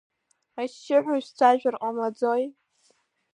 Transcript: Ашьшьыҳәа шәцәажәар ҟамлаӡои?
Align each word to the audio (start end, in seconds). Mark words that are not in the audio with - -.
Ашьшьыҳәа 0.61 1.15
шәцәажәар 1.23 1.75
ҟамлаӡои? 1.81 2.43